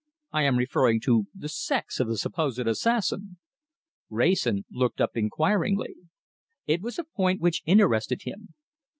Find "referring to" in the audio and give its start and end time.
0.57-1.27